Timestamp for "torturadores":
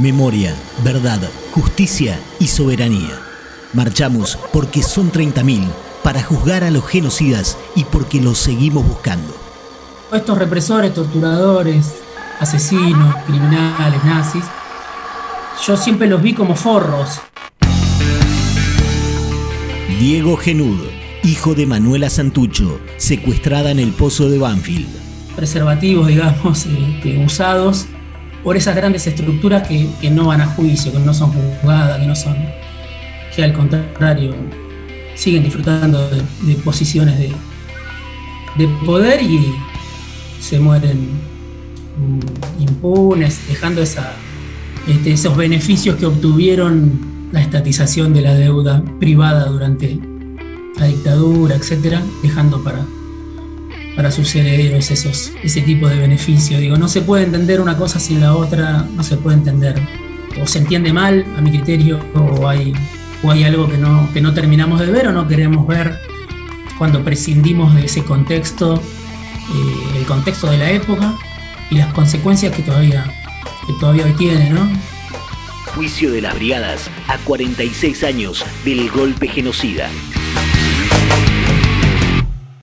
10.94-11.96